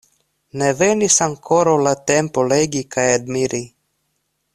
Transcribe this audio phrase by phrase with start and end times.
[0.59, 3.61] Ne venis ankoraŭ la tempo legi kaj admiri.